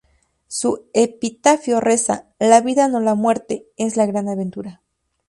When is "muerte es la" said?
3.13-4.07